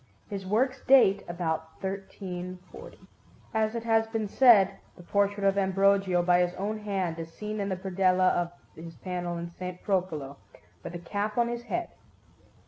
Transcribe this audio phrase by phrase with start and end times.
[0.31, 2.97] His works date about 1340.
[3.53, 7.59] As it has been said, the portrait of Ambrogio, by his own hand, is seen
[7.59, 9.77] in the predella of his panel in S.
[9.85, 10.37] Procolo,
[10.83, 11.89] with a cap on his head.